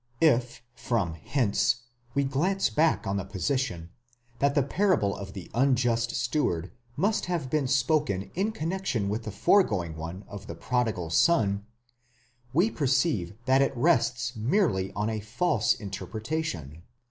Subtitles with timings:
[0.19, 1.83] If from hence
[2.15, 3.91] we glance back on the position,
[4.39, 9.31] that the parable of the unjust steward must have been spoken in connexion with the
[9.31, 11.67] foregoing one of the prodigal son,
[12.51, 16.81] we perceive that it rests merely on a false interpretation.